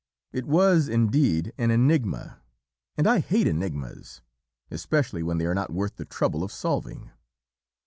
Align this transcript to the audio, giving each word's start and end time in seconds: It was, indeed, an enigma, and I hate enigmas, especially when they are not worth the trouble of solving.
It 0.33 0.47
was, 0.47 0.89
indeed, 0.89 1.53
an 1.59 1.69
enigma, 1.69 2.41
and 2.97 3.05
I 3.05 3.19
hate 3.19 3.45
enigmas, 3.45 4.23
especially 4.71 5.21
when 5.21 5.37
they 5.37 5.45
are 5.45 5.53
not 5.53 5.71
worth 5.71 5.97
the 5.97 6.05
trouble 6.05 6.43
of 6.43 6.51
solving. 6.51 7.11